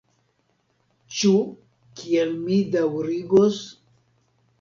Ĉu 1.17 1.33
kiel 1.99 2.31
mi 2.47 2.57
daŭrigos?.. 2.77 3.61